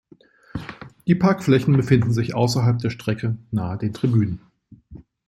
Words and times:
Die 1.05 1.13
Parkflächen 1.13 1.77
befinden 1.77 2.11
sich 2.11 2.33
außerhalb 2.33 2.79
der 2.79 2.89
Strecke 2.89 3.37
nahe 3.51 3.77
der 3.77 3.93
Tribünen. 3.93 4.41